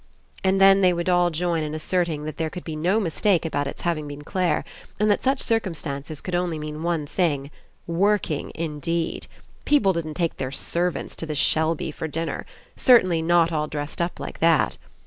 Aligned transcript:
And 0.43 0.59
then 0.59 0.81
they 0.81 0.93
would 0.93 1.09
all 1.09 1.29
join 1.29 1.61
in 1.61 1.75
asserting 1.75 2.25
that 2.25 2.37
there 2.37 2.49
could 2.49 2.63
be 2.63 2.75
no 2.75 2.99
mistake 2.99 3.45
about 3.45 3.67
it's 3.67 3.83
having 3.83 4.07
been 4.07 4.23
Clare, 4.23 4.63
and 4.99 5.11
that 5.11 5.21
such 5.23 5.41
circumstances 5.43 6.21
could 6.21 6.33
mean 6.33 6.41
only 6.41 6.73
one 6.73 7.05
thing. 7.05 7.51
Working 7.85 8.51
indeed! 8.55 9.27
People 9.63 9.93
didn't 9.93 10.15
take 10.15 10.37
their 10.37 10.51
servants 10.51 11.15
to 11.17 11.27
the 11.27 11.35
Shelby 11.35 11.91
for 11.91 12.07
dinner. 12.07 12.47
Cer 12.75 12.99
tainly 13.01 13.23
not 13.23 13.51
all 13.51 13.67
dressed 13.67 14.01
up 14.01 14.19
like 14.19 14.39
that. 14.39 14.79